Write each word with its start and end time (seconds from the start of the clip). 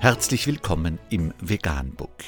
Herzlich 0.00 0.46
willkommen 0.46 1.00
im 1.10 1.34
Veganbook. 1.40 2.22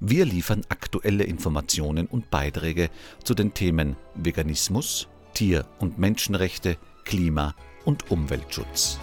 Wir 0.00 0.24
liefern 0.24 0.62
aktuelle 0.68 1.22
Informationen 1.22 2.08
und 2.08 2.28
Beiträge 2.28 2.90
zu 3.22 3.34
den 3.34 3.54
Themen 3.54 3.94
Veganismus, 4.16 5.06
Tier- 5.32 5.64
und 5.78 6.00
Menschenrechte, 6.00 6.76
Klima- 7.04 7.54
und 7.84 8.10
Umweltschutz. 8.10 8.98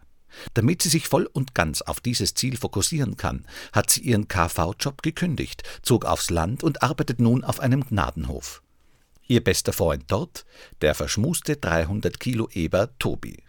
Damit 0.55 0.81
sie 0.81 0.89
sich 0.89 1.07
voll 1.07 1.29
und 1.31 1.55
ganz 1.55 1.81
auf 1.81 2.01
dieses 2.01 2.33
Ziel 2.33 2.57
fokussieren 2.57 3.15
kann, 3.15 3.45
hat 3.71 3.91
sie 3.91 4.01
ihren 4.01 4.27
KV-Job 4.27 5.03
gekündigt, 5.03 5.63
zog 5.83 6.03
aufs 6.03 6.31
Land 6.31 6.63
und 6.63 6.83
arbeitet 6.83 7.21
nun 7.21 7.45
auf 7.45 7.61
einem 7.61 7.85
Gnadenhof. 7.85 8.61
Ihr 9.25 9.41
bester 9.41 9.71
Freund 9.71 10.03
dort, 10.07 10.45
der 10.81 10.93
verschmuste 10.93 11.55
300 11.55 12.19
Kilo 12.19 12.49
Eber 12.51 12.89
Tobi. 12.99 13.41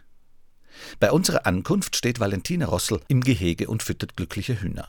Bei 1.01 1.11
unserer 1.11 1.47
Ankunft 1.47 1.97
steht 1.97 2.21
Valentine 2.21 2.67
Rossel 2.67 3.01
im 3.09 3.23
Gehege 3.23 3.67
und 3.67 3.83
füttert 3.83 4.17
glückliche 4.17 4.61
Hühner. 4.61 4.89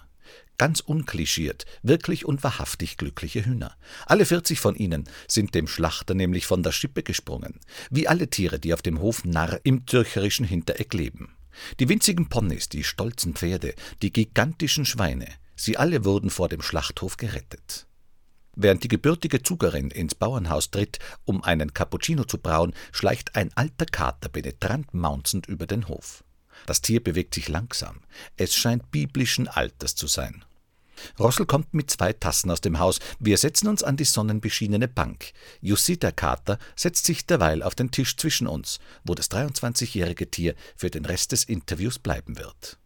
Ganz 0.57 0.79
unklischiert, 0.79 1.65
wirklich 1.83 2.25
und 2.25 2.43
wahrhaftig 2.43 2.97
glückliche 2.97 3.45
Hühner. 3.45 3.75
Alle 4.05 4.25
40 4.25 4.59
von 4.59 4.75
ihnen 4.75 5.09
sind 5.27 5.53
dem 5.53 5.67
Schlachter 5.67 6.13
nämlich 6.13 6.45
von 6.45 6.63
der 6.63 6.71
Schippe 6.71 7.03
gesprungen, 7.03 7.59
wie 7.89 8.07
alle 8.07 8.29
Tiere, 8.29 8.59
die 8.59 8.73
auf 8.73 8.81
dem 8.81 8.99
Hof 8.99 9.25
Narr 9.25 9.59
im 9.63 9.85
zürcherischen 9.85 10.45
Hintereck 10.45 10.93
leben. 10.93 11.35
Die 11.79 11.89
winzigen 11.89 12.29
Ponys, 12.29 12.69
die 12.69 12.83
stolzen 12.83 13.33
Pferde, 13.33 13.75
die 14.01 14.13
gigantischen 14.13 14.85
Schweine, 14.85 15.27
sie 15.55 15.77
alle 15.77 16.05
wurden 16.05 16.29
vor 16.29 16.49
dem 16.49 16.61
Schlachthof 16.61 17.17
gerettet. 17.17 17.87
Während 18.55 18.83
die 18.83 18.89
gebürtige 18.89 19.43
Zugerin 19.43 19.91
ins 19.91 20.15
Bauernhaus 20.15 20.71
tritt, 20.71 20.99
um 21.25 21.43
einen 21.43 21.73
Cappuccino 21.73 22.23
zu 22.23 22.37
brauen, 22.37 22.73
schleicht 22.93 23.35
ein 23.35 23.51
alter 23.55 23.85
Kater 23.85 24.29
penetrant 24.29 24.93
maunzend 24.93 25.47
über 25.47 25.67
den 25.67 25.89
Hof. 25.89 26.24
Das 26.65 26.81
Tier 26.81 27.03
bewegt 27.03 27.33
sich 27.33 27.47
langsam. 27.47 28.01
Es 28.37 28.55
scheint 28.55 28.91
biblischen 28.91 29.47
Alters 29.47 29.95
zu 29.95 30.07
sein. 30.07 30.43
Rossel 31.19 31.45
kommt 31.45 31.73
mit 31.73 31.91
zwei 31.91 32.13
Tassen 32.13 32.51
aus 32.51 32.61
dem 32.61 32.79
Haus. 32.79 32.99
Wir 33.19 33.37
setzen 33.37 33.67
uns 33.67 33.83
an 33.83 33.97
die 33.97 34.05
sonnenbeschienene 34.05 34.87
Bank. 34.87 35.31
Jussi, 35.61 35.97
Kater, 35.97 36.57
setzt 36.75 37.05
sich 37.05 37.25
derweil 37.25 37.63
auf 37.63 37.75
den 37.75 37.91
Tisch 37.91 38.15
zwischen 38.17 38.47
uns, 38.47 38.79
wo 39.03 39.15
das 39.15 39.29
23-jährige 39.31 40.29
Tier 40.29 40.55
für 40.75 40.89
den 40.89 41.05
Rest 41.05 41.31
des 41.31 41.43
Interviews 41.43 41.99
bleiben 41.99 42.37
wird. 42.37 42.77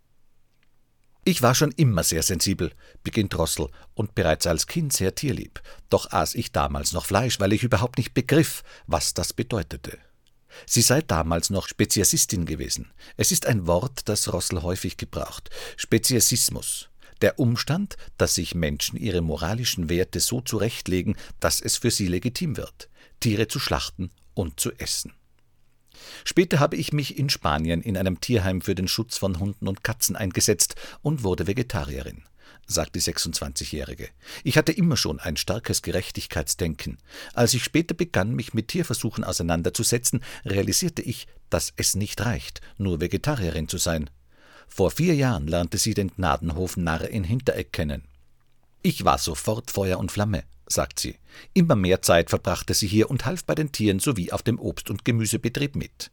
Ich 1.26 1.42
war 1.42 1.54
schon 1.54 1.72
immer 1.74 2.04
sehr 2.04 2.24
sensibel, 2.24 2.72
beginnt 3.04 3.38
Rossel, 3.38 3.70
und 3.94 4.16
bereits 4.16 4.48
als 4.48 4.68
Kind 4.68 4.94
sehr 4.94 5.14
tierlieb. 5.14 5.62
Doch 5.90 6.12
aß 6.12 6.34
ich 6.36 6.52
damals 6.52 6.94
noch 6.94 7.06
Fleisch, 7.06 7.40
weil 7.40 7.54
ich 7.54 7.64
überhaupt 7.64 7.98
nicht 7.98 8.14
begriff, 8.14 8.64
was 8.88 9.14
das 9.14 9.34
bedeutete. 9.34 10.00
Sie 10.66 10.82
sei 10.82 11.02
damals 11.02 11.50
noch 11.50 11.68
Speziesistin 11.68 12.46
gewesen. 12.46 12.92
Es 13.18 13.32
ist 13.32 13.46
ein 13.46 13.68
Wort, 13.68 14.02
das 14.06 14.32
Rossel 14.32 14.62
häufig 14.62 14.98
gebraucht. 14.98 15.50
Speziesismus. 15.78 16.90
Der 17.22 17.38
Umstand, 17.38 17.98
dass 18.18 18.36
sich 18.36 18.56
Menschen 18.56 18.98
ihre 18.98 19.22
moralischen 19.22 19.90
Werte 19.90 20.20
so 20.20 20.42
zurechtlegen, 20.42 21.18
dass 21.40 21.60
es 21.60 21.78
für 21.78 21.92
sie 21.92 22.08
legitim 22.08 22.56
wird, 22.56 22.90
Tiere 23.20 23.48
zu 23.48 23.60
schlachten 23.60 24.12
und 24.34 24.60
zu 24.60 24.72
essen. 24.74 25.14
Später 26.24 26.60
habe 26.60 26.78
ich 26.78 26.94
mich 26.94 27.18
in 27.18 27.30
Spanien 27.30 27.82
in 27.82 27.98
einem 27.98 28.22
Tierheim 28.22 28.62
für 28.62 28.76
den 28.76 28.88
Schutz 28.88 29.18
von 29.18 29.40
Hunden 29.40 29.68
und 29.68 29.84
Katzen 29.84 30.16
eingesetzt 30.16 30.76
und 31.02 31.24
wurde 31.24 31.48
Vegetarierin, 31.48 32.24
sagt 32.70 32.96
die 32.96 33.02
26-Jährige. 33.02 34.10
Ich 34.44 34.58
hatte 34.58 34.72
immer 34.72 34.96
schon 34.96 35.20
ein 35.20 35.36
starkes 35.36 35.82
Gerechtigkeitsdenken. 35.82 37.00
Als 37.34 37.54
ich 37.54 37.64
später 37.64 37.96
begann, 37.96 38.36
mich 38.36 38.54
mit 38.54 38.70
Tierversuchen 38.70 39.24
auseinanderzusetzen, 39.24 40.22
realisierte 40.46 41.02
ich, 41.02 41.28
dass 41.50 41.74
es 41.76 41.96
nicht 41.96 42.22
reicht, 42.22 42.62
nur 42.78 43.02
Vegetarierin 43.02 43.68
zu 43.68 43.78
sein. 43.78 44.10
Vor 44.68 44.92
vier 44.92 45.16
Jahren 45.16 45.48
lernte 45.48 45.80
sie 45.80 45.96
den 45.96 46.10
Gnadenhof 46.10 46.78
Narr 46.78 47.10
in 47.10 47.24
Hintereck 47.24 47.74
kennen. 47.74 48.04
Ich 48.84 49.04
war 49.04 49.18
sofort 49.18 49.72
Feuer 49.72 49.98
und 49.98 50.12
Flamme 50.12 50.44
sagt 50.72 51.00
sie. 51.00 51.18
Immer 51.54 51.76
mehr 51.76 52.02
Zeit 52.02 52.30
verbrachte 52.30 52.74
sie 52.74 52.88
hier 52.88 53.10
und 53.10 53.26
half 53.26 53.44
bei 53.44 53.56
den 53.56 53.72
Tieren 53.72 54.00
sowie 54.00 54.32
auf 54.32 54.44
dem 54.44 54.60
Obst- 54.60 54.90
und 54.90 55.04
Gemüsebetrieb 55.04 55.76
mit. 55.76 56.12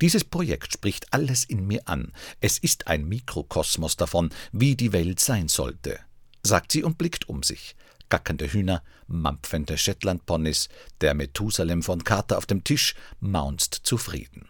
Dieses 0.00 0.24
Projekt 0.24 0.72
spricht 0.72 1.12
alles 1.12 1.44
in 1.44 1.66
mir 1.66 1.86
an. 1.86 2.12
Es 2.40 2.58
ist 2.58 2.86
ein 2.86 3.06
Mikrokosmos 3.06 3.96
davon, 3.96 4.30
wie 4.52 4.76
die 4.76 4.92
Welt 4.92 5.20
sein 5.20 5.48
sollte, 5.48 6.00
sagt 6.42 6.72
sie 6.72 6.82
und 6.82 6.98
blickt 6.98 7.28
um 7.28 7.42
sich. 7.42 7.76
Gackende 8.08 8.50
Hühner, 8.50 8.82
mampfende 9.06 9.76
Shetlandponys, 9.76 10.68
der 11.02 11.12
Methusalem 11.12 11.82
von 11.82 12.04
Carter 12.04 12.38
auf 12.38 12.46
dem 12.46 12.64
Tisch, 12.64 12.94
maunzt 13.20 13.74
zufrieden. 13.82 14.48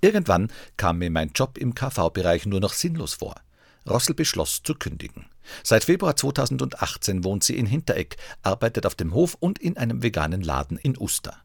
Irgendwann 0.00 0.50
kam 0.76 0.98
mir 0.98 1.10
mein 1.10 1.30
Job 1.32 1.58
im 1.58 1.74
KV-Bereich 1.74 2.46
nur 2.46 2.60
noch 2.60 2.72
sinnlos 2.72 3.14
vor. 3.14 3.36
Rossel 3.88 4.14
beschloss 4.14 4.62
zu 4.62 4.74
kündigen. 4.74 5.26
Seit 5.64 5.84
Februar 5.84 6.16
2018 6.16 7.24
wohnt 7.24 7.44
sie 7.44 7.56
in 7.56 7.66
Hintereck, 7.66 8.16
arbeitet 8.42 8.86
auf 8.86 8.94
dem 8.94 9.14
Hof 9.14 9.36
und 9.40 9.58
in 9.58 9.76
einem 9.76 10.02
veganen 10.02 10.42
Laden 10.42 10.76
in 10.78 10.98
Uster. 10.98 11.36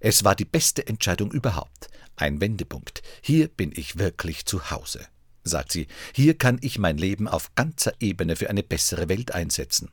Es 0.00 0.24
war 0.24 0.34
die 0.34 0.44
beste 0.44 0.86
Entscheidung 0.86 1.30
überhaupt. 1.30 1.88
Ein 2.16 2.40
Wendepunkt. 2.40 3.02
Hier 3.20 3.48
bin 3.48 3.72
ich 3.74 3.98
wirklich 3.98 4.46
zu 4.46 4.70
Hause, 4.70 5.06
sagt 5.44 5.72
sie. 5.72 5.86
Hier 6.14 6.36
kann 6.36 6.58
ich 6.62 6.78
mein 6.78 6.98
Leben 6.98 7.28
auf 7.28 7.54
ganzer 7.54 7.92
Ebene 8.00 8.36
für 8.36 8.50
eine 8.50 8.62
bessere 8.62 9.08
Welt 9.08 9.32
einsetzen. 9.32 9.90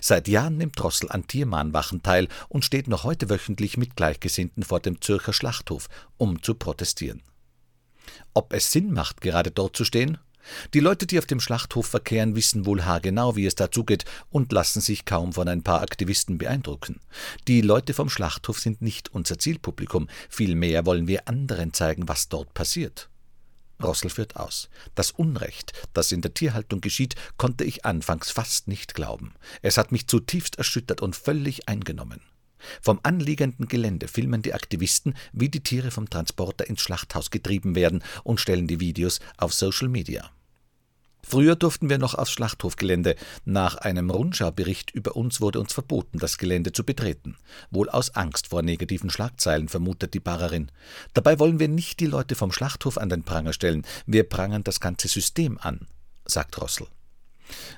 Seit 0.00 0.28
Jahren 0.28 0.56
nimmt 0.56 0.82
Rossel 0.82 1.10
an 1.10 1.26
Tiermahnwachen 1.26 2.02
teil 2.02 2.28
und 2.48 2.64
steht 2.64 2.86
noch 2.86 3.04
heute 3.04 3.28
wöchentlich 3.28 3.76
mit 3.76 3.96
Gleichgesinnten 3.96 4.62
vor 4.62 4.80
dem 4.80 5.00
Zürcher 5.00 5.32
Schlachthof, 5.32 5.88
um 6.16 6.42
zu 6.42 6.54
protestieren. 6.54 7.22
Ob 8.34 8.52
es 8.52 8.70
Sinn 8.70 8.92
macht, 8.92 9.20
gerade 9.20 9.50
dort 9.50 9.76
zu 9.76 9.84
stehen? 9.84 10.18
Die 10.72 10.80
Leute, 10.80 11.06
die 11.06 11.18
auf 11.18 11.26
dem 11.26 11.40
Schlachthof 11.40 11.86
verkehren, 11.86 12.36
wissen 12.36 12.66
wohl 12.66 12.84
haargenau, 12.84 13.36
wie 13.36 13.46
es 13.46 13.54
dazugeht 13.54 14.04
und 14.30 14.52
lassen 14.52 14.80
sich 14.80 15.04
kaum 15.04 15.32
von 15.32 15.48
ein 15.48 15.62
paar 15.62 15.82
Aktivisten 15.82 16.38
beeindrucken. 16.38 17.00
Die 17.48 17.60
Leute 17.60 17.94
vom 17.94 18.08
Schlachthof 18.08 18.58
sind 18.58 18.82
nicht 18.82 19.10
unser 19.12 19.38
Zielpublikum, 19.38 20.08
vielmehr 20.28 20.86
wollen 20.86 21.08
wir 21.08 21.28
anderen 21.28 21.72
zeigen, 21.72 22.08
was 22.08 22.28
dort 22.28 22.54
passiert. 22.54 23.08
Rossel 23.82 24.10
führt 24.10 24.36
aus. 24.36 24.68
Das 24.94 25.10
Unrecht, 25.10 25.72
das 25.92 26.12
in 26.12 26.20
der 26.22 26.34
Tierhaltung 26.34 26.80
geschieht, 26.80 27.16
konnte 27.36 27.64
ich 27.64 27.84
anfangs 27.84 28.30
fast 28.30 28.68
nicht 28.68 28.94
glauben. 28.94 29.34
Es 29.62 29.76
hat 29.76 29.92
mich 29.92 30.06
zutiefst 30.06 30.56
erschüttert 30.56 31.02
und 31.02 31.16
völlig 31.16 31.68
eingenommen. 31.68 32.20
Vom 32.80 33.00
anliegenden 33.02 33.68
Gelände 33.68 34.08
filmen 34.08 34.42
die 34.42 34.54
Aktivisten, 34.54 35.14
wie 35.32 35.48
die 35.48 35.62
Tiere 35.62 35.90
vom 35.90 36.08
Transporter 36.08 36.66
ins 36.66 36.80
Schlachthaus 36.80 37.30
getrieben 37.30 37.74
werden 37.74 38.02
und 38.22 38.40
stellen 38.40 38.66
die 38.66 38.80
Videos 38.80 39.20
auf 39.36 39.52
Social 39.52 39.88
Media. 39.88 40.30
Früher 41.26 41.56
durften 41.56 41.88
wir 41.88 41.98
noch 41.98 42.14
aufs 42.14 42.32
Schlachthofgelände. 42.32 43.16
Nach 43.44 43.76
einem 43.76 44.10
Rundschaubericht 44.10 44.90
über 44.90 45.16
uns 45.16 45.40
wurde 45.40 45.60
uns 45.60 45.72
verboten, 45.72 46.18
das 46.18 46.38
Gelände 46.38 46.72
zu 46.72 46.84
betreten. 46.84 47.36
Wohl 47.70 47.88
aus 47.88 48.14
Angst 48.14 48.48
vor 48.48 48.62
negativen 48.62 49.10
Schlagzeilen, 49.10 49.68
vermutet 49.68 50.14
die 50.14 50.20
Barrerin. 50.20 50.70
Dabei 51.14 51.38
wollen 51.38 51.58
wir 51.58 51.68
nicht 51.68 52.00
die 52.00 52.06
Leute 52.06 52.34
vom 52.34 52.52
Schlachthof 52.52 52.98
an 52.98 53.08
den 53.08 53.24
Pranger 53.24 53.52
stellen. 53.52 53.86
Wir 54.06 54.28
prangern 54.28 54.64
das 54.64 54.80
ganze 54.80 55.08
System 55.08 55.58
an, 55.60 55.86
sagt 56.26 56.60
Rossel. 56.60 56.86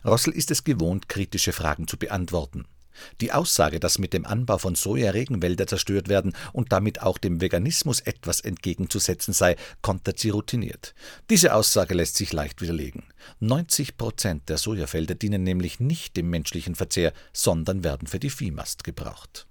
Rossel 0.05 0.33
ist 0.33 0.51
es 0.51 0.65
gewohnt, 0.65 1.09
kritische 1.09 1.53
Fragen 1.53 1.89
zu 1.89 1.97
beantworten. 1.97 2.67
Die 3.21 3.33
Aussage, 3.33 3.81
dass 3.81 3.99
mit 3.99 4.13
dem 4.13 4.27
Anbau 4.27 4.59
von 4.59 4.75
Soja 4.75 5.11
Regenwälder 5.11 5.67
zerstört 5.67 6.09
werden 6.09 6.35
und 6.53 6.73
damit 6.73 7.03
auch 7.03 7.19
dem 7.19 7.41
Veganismus 7.41 8.01
etwas 8.01 8.41
entgegenzusetzen 8.41 9.33
sei, 9.35 9.57
kontert 9.83 10.19
sie 10.19 10.31
routiniert. 10.31 10.95
Diese 11.31 11.55
Aussage 11.55 11.95
lässt 11.95 12.17
sich 12.17 12.33
leicht 12.33 12.61
widerlegen. 12.61 13.05
90 13.41 13.97
Prozent 13.97 14.49
der 14.49 14.59
Sojafelder 14.59 15.15
dienen 15.15 15.43
nämlich 15.43 15.81
nicht 15.81 16.17
dem 16.17 16.31
menschlichen 16.31 16.75
Verzehr, 16.75 17.13
sondern 17.33 17.85
werden 17.85 18.09
für 18.09 18.19
die 18.21 18.31
Viehmast 18.31 18.85
gebraucht. 18.85 19.47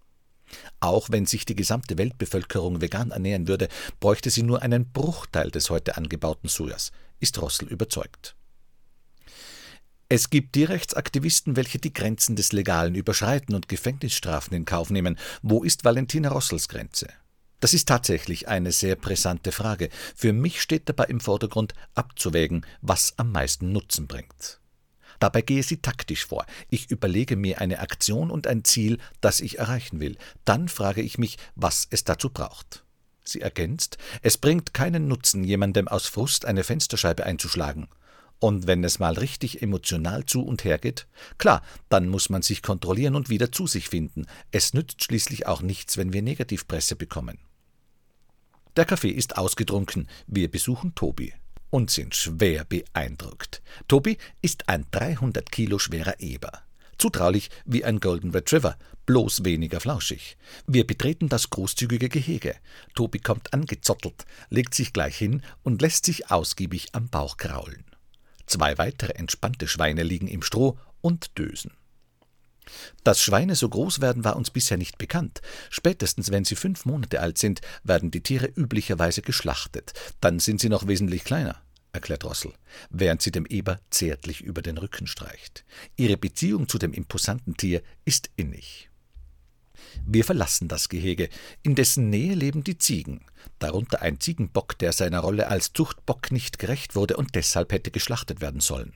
Auch 0.79 1.09
wenn 1.09 1.25
sich 1.25 1.45
die 1.45 1.55
gesamte 1.55 1.97
Weltbevölkerung 1.97 2.81
vegan 2.81 3.11
ernähren 3.11 3.47
würde, 3.47 3.67
bräuchte 3.99 4.29
sie 4.29 4.43
nur 4.43 4.61
einen 4.61 4.91
Bruchteil 4.91 5.51
des 5.51 5.69
heute 5.69 5.97
angebauten 5.97 6.49
Sojas, 6.49 6.91
ist 7.19 7.41
Rossel 7.41 7.67
überzeugt. 7.67 8.35
Es 10.07 10.29
gibt 10.29 10.53
Tierrechtsaktivisten, 10.53 11.55
welche 11.55 11.79
die 11.79 11.91
Grenzen 11.91 12.35
des 12.35 12.51
Legalen 12.51 12.93
überschreiten 12.93 13.55
und 13.55 13.67
Gefängnisstrafen 13.67 14.55
in 14.55 14.63
Kauf 14.63 14.91
nehmen. 14.91 15.17
Wo 15.41 15.63
ist 15.63 15.83
Valentina 15.83 16.29
Rossels 16.29 16.69
Grenze? 16.69 17.07
Das 17.59 17.73
ist 17.73 17.87
tatsächlich 17.87 18.47
eine 18.47 18.71
sehr 18.71 18.97
brisante 18.97 19.51
Frage. 19.51 19.89
Für 20.15 20.31
mich 20.31 20.61
steht 20.61 20.87
dabei 20.87 21.05
im 21.05 21.19
Vordergrund 21.19 21.73
abzuwägen, 21.95 22.67
was 22.81 23.17
am 23.17 23.31
meisten 23.31 23.71
Nutzen 23.71 24.05
bringt. 24.05 24.59
Dabei 25.19 25.41
gehe 25.41 25.63
sie 25.63 25.77
taktisch 25.77 26.27
vor. 26.27 26.45
Ich 26.69 26.91
überlege 26.91 27.35
mir 27.35 27.59
eine 27.59 27.79
Aktion 27.79 28.29
und 28.29 28.45
ein 28.45 28.63
Ziel, 28.63 28.99
das 29.21 29.39
ich 29.39 29.57
erreichen 29.57 29.99
will. 29.99 30.17
Dann 30.43 30.67
frage 30.67 31.01
ich 31.01 31.17
mich, 31.17 31.39
was 31.55 31.87
es 31.89 32.03
dazu 32.03 32.29
braucht. 32.29 32.83
Sie 33.23 33.41
ergänzt, 33.41 33.97
es 34.21 34.37
bringt 34.37 34.75
keinen 34.75 35.07
Nutzen, 35.07 35.43
jemandem 35.43 35.87
aus 35.87 36.05
Frust 36.05 36.45
eine 36.45 36.63
Fensterscheibe 36.63 37.25
einzuschlagen. 37.25 37.87
Und 38.39 38.67
wenn 38.67 38.83
es 38.83 38.99
mal 38.99 39.13
richtig 39.13 39.61
emotional 39.61 40.25
zu 40.25 40.43
und 40.43 40.63
her 40.63 40.77
geht, 40.77 41.07
klar, 41.37 41.61
dann 41.89 42.09
muss 42.09 42.29
man 42.29 42.41
sich 42.41 42.61
kontrollieren 42.61 43.15
und 43.15 43.29
wieder 43.29 43.51
zu 43.51 43.65
sich 43.65 43.89
finden. 43.89 44.25
Es 44.51 44.73
nützt 44.73 45.03
schließlich 45.03 45.47
auch 45.47 45.61
nichts, 45.61 45.97
wenn 45.97 46.13
wir 46.13 46.21
Negativpresse 46.21 46.95
bekommen. 46.95 47.39
Der 48.75 48.85
Kaffee 48.85 49.09
ist 49.09 49.37
ausgetrunken. 49.37 50.09
Wir 50.27 50.51
besuchen 50.51 50.95
Tobi 50.95 51.33
und 51.69 51.91
sind 51.91 52.15
schwer 52.15 52.65
beeindruckt. 52.65 53.61
Tobi 53.87 54.17
ist 54.41 54.67
ein 54.67 54.85
300 54.91 55.49
Kilo 55.51 55.79
schwerer 55.79 56.19
Eber. 56.19 56.61
Zutraulich 56.97 57.49
wie 57.65 57.83
ein 57.83 57.99
Golden 57.99 58.31
Retriever, 58.31 58.77
bloß 59.05 59.43
weniger 59.43 59.79
flauschig. 59.79 60.37
Wir 60.67 60.87
betreten 60.87 61.29
das 61.29 61.49
großzügige 61.49 62.09
Gehege. 62.09 62.55
Tobi 62.95 63.19
kommt 63.19 63.53
angezottelt, 63.53 64.25
legt 64.49 64.73
sich 64.73 64.93
gleich 64.93 65.17
hin 65.17 65.41
und 65.63 65.81
lässt 65.81 66.05
sich 66.05 66.31
ausgiebig 66.31 66.89
am 66.93 67.09
Bauch 67.09 67.37
kraulen. 67.37 67.83
Zwei 68.45 68.77
weitere 68.77 69.13
entspannte 69.13 69.67
Schweine 69.67 70.03
liegen 70.03 70.27
im 70.27 70.41
Stroh 70.41 70.77
und 71.01 71.37
dösen. 71.37 71.71
Dass 73.03 73.21
Schweine 73.21 73.55
so 73.55 73.69
groß 73.69 74.01
werden, 74.01 74.23
war 74.23 74.35
uns 74.35 74.49
bisher 74.49 74.77
nicht 74.77 74.97
bekannt. 74.97 75.41
Spätestens 75.69 76.31
wenn 76.31 76.45
sie 76.45 76.55
fünf 76.55 76.85
Monate 76.85 77.19
alt 77.19 77.37
sind, 77.37 77.61
werden 77.83 78.11
die 78.11 78.21
Tiere 78.21 78.47
üblicherweise 78.47 79.21
geschlachtet. 79.21 79.93
Dann 80.21 80.39
sind 80.39 80.59
sie 80.59 80.69
noch 80.69 80.87
wesentlich 80.87 81.23
kleiner, 81.23 81.61
erklärt 81.91 82.25
Rossel, 82.25 82.53
während 82.89 83.21
sie 83.21 83.31
dem 83.31 83.45
Eber 83.45 83.79
zärtlich 83.91 84.41
über 84.41 84.61
den 84.61 84.77
Rücken 84.77 85.07
streicht. 85.07 85.63
Ihre 85.95 86.17
Beziehung 86.17 86.67
zu 86.67 86.77
dem 86.77 86.93
imposanten 86.93 87.55
Tier 87.55 87.81
ist 88.03 88.29
innig. 88.35 88.89
Wir 90.05 90.23
verlassen 90.23 90.67
das 90.67 90.89
Gehege. 90.89 91.29
In 91.63 91.75
dessen 91.75 92.09
Nähe 92.09 92.33
leben 92.33 92.63
die 92.63 92.77
Ziegen, 92.77 93.25
darunter 93.59 94.01
ein 94.01 94.19
Ziegenbock, 94.19 94.77
der 94.77 94.91
seiner 94.91 95.19
Rolle 95.19 95.47
als 95.47 95.73
Zuchtbock 95.73 96.31
nicht 96.31 96.59
gerecht 96.59 96.95
wurde 96.95 97.17
und 97.17 97.35
deshalb 97.35 97.71
hätte 97.71 97.91
geschlachtet 97.91 98.41
werden 98.41 98.61
sollen. 98.61 98.93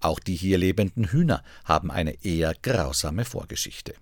Auch 0.00 0.18
die 0.18 0.34
hier 0.34 0.58
lebenden 0.58 1.06
Hühner 1.10 1.42
haben 1.64 1.90
eine 1.90 2.24
eher 2.24 2.54
grausame 2.54 3.24
Vorgeschichte. 3.24 3.94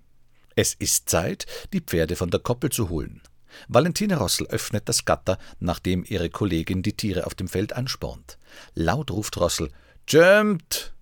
Es 0.55 0.73
ist 0.73 1.09
Zeit, 1.09 1.45
die 1.73 1.81
Pferde 1.81 2.15
von 2.15 2.31
der 2.31 2.39
Koppel 2.39 2.71
zu 2.71 2.89
holen. 2.89 3.21
Valentine 3.67 4.17
Rossel 4.17 4.47
öffnet 4.47 4.87
das 4.89 5.05
Gatter, 5.05 5.37
nachdem 5.59 6.03
ihre 6.03 6.29
Kollegin 6.29 6.83
die 6.83 6.93
Tiere 6.93 7.25
auf 7.25 7.35
dem 7.35 7.47
Feld 7.47 7.73
anspornt. 7.73 8.37
Laut 8.73 9.11
ruft 9.11 9.37
Rossel 9.37 9.71
Jumpt! 10.07 10.93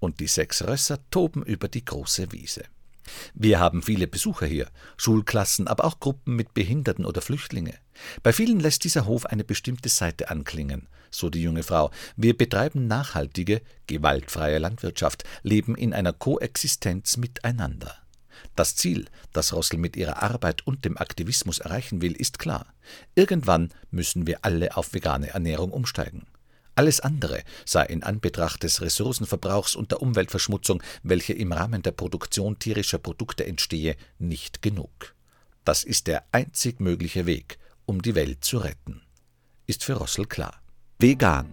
Und 0.00 0.20
die 0.20 0.26
sechs 0.26 0.62
Rösser 0.62 0.98
toben 1.10 1.42
über 1.42 1.68
die 1.68 1.84
große 1.84 2.30
Wiese. 2.32 2.64
Wir 3.34 3.60
haben 3.60 3.82
viele 3.82 4.06
Besucher 4.06 4.46
hier, 4.46 4.68
Schulklassen, 4.96 5.68
aber 5.68 5.84
auch 5.84 6.00
Gruppen 6.00 6.36
mit 6.36 6.54
Behinderten 6.54 7.04
oder 7.04 7.20
Flüchtlinge. 7.20 7.74
Bei 8.22 8.32
vielen 8.32 8.60
lässt 8.60 8.84
dieser 8.84 9.06
Hof 9.06 9.26
eine 9.26 9.44
bestimmte 9.44 9.88
Seite 9.88 10.30
anklingen, 10.30 10.88
so 11.10 11.30
die 11.30 11.42
junge 11.42 11.62
Frau. 11.62 11.90
Wir 12.16 12.36
betreiben 12.36 12.86
nachhaltige, 12.86 13.62
gewaltfreie 13.86 14.58
Landwirtschaft, 14.58 15.24
leben 15.42 15.76
in 15.76 15.92
einer 15.92 16.12
Koexistenz 16.12 17.16
miteinander. 17.16 17.94
Das 18.56 18.76
Ziel, 18.76 19.06
das 19.32 19.52
Rossel 19.52 19.78
mit 19.78 19.96
ihrer 19.96 20.22
Arbeit 20.22 20.66
und 20.66 20.84
dem 20.84 20.98
Aktivismus 20.98 21.58
erreichen 21.58 22.02
will, 22.02 22.12
ist 22.12 22.38
klar. 22.38 22.66
Irgendwann 23.14 23.70
müssen 23.90 24.26
wir 24.26 24.38
alle 24.42 24.76
auf 24.76 24.94
vegane 24.94 25.28
Ernährung 25.28 25.70
umsteigen. 25.70 26.26
Alles 26.74 27.00
andere 27.00 27.42
sei 27.64 27.84
in 27.86 28.02
Anbetracht 28.02 28.62
des 28.62 28.80
Ressourcenverbrauchs 28.80 29.76
und 29.76 29.92
der 29.92 30.02
Umweltverschmutzung, 30.02 30.82
welche 31.02 31.32
im 31.32 31.52
Rahmen 31.52 31.82
der 31.82 31.92
Produktion 31.92 32.58
tierischer 32.58 32.98
Produkte 32.98 33.46
entstehe, 33.46 33.96
nicht 34.18 34.62
genug. 34.62 35.14
Das 35.64 35.84
ist 35.84 36.08
der 36.08 36.24
einzig 36.32 36.80
mögliche 36.80 37.26
Weg, 37.26 37.58
um 37.86 38.02
die 38.02 38.14
Welt 38.14 38.44
zu 38.44 38.58
retten. 38.58 39.02
Ist 39.66 39.84
für 39.84 39.94
Rossel 39.94 40.26
klar. 40.26 40.60
Vegan, 40.98 41.52